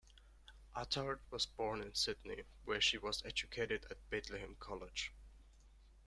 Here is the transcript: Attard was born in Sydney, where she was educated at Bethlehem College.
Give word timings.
Attard 0.75 1.19
was 1.29 1.45
born 1.45 1.79
in 1.83 1.93
Sydney, 1.93 2.41
where 2.65 2.81
she 2.81 2.97
was 2.97 3.21
educated 3.23 3.85
at 3.91 4.09
Bethlehem 4.09 4.55
College. 4.59 5.13